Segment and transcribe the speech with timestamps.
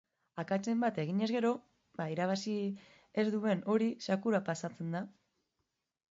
[0.41, 1.49] Akatsen bat eginez gero,
[2.13, 2.53] irabazi
[3.23, 5.03] ez duen hori zakura pasatzen da.